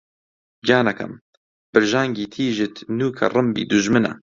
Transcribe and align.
گیانەکەم! 0.67 1.13
برژانگی 1.71 2.29
تیژت 2.33 2.75
نووکە 2.97 3.25
ڕمبی 3.33 3.63
دوژمنە 3.69 4.13